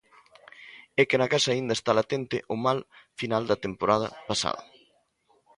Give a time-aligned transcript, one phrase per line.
[0.99, 2.79] E é que na casa aínda está latente o mal
[3.19, 4.61] final da temporada pasada.